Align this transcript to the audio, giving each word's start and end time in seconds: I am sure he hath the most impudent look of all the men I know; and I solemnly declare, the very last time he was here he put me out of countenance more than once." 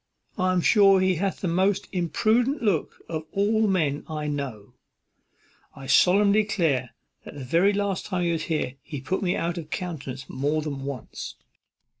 I 0.35 0.51
am 0.51 0.61
sure 0.61 0.99
he 0.99 1.17
hath 1.17 1.41
the 1.41 1.47
most 1.47 1.87
impudent 1.91 2.63
look 2.63 3.03
of 3.07 3.25
all 3.31 3.61
the 3.61 3.67
men 3.67 4.03
I 4.09 4.25
know; 4.25 4.73
and 5.75 5.83
I 5.83 5.85
solemnly 5.85 6.41
declare, 6.41 6.95
the 7.23 7.43
very 7.43 7.71
last 7.71 8.07
time 8.07 8.23
he 8.23 8.31
was 8.31 8.45
here 8.45 8.77
he 8.81 8.99
put 8.99 9.21
me 9.21 9.35
out 9.35 9.59
of 9.59 9.69
countenance 9.69 10.27
more 10.27 10.63
than 10.63 10.85
once." 10.85 11.35